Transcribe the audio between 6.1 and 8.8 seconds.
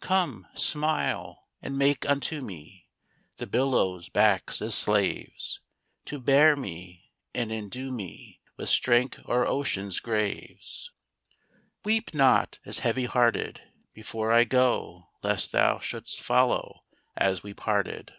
bear me and indue me With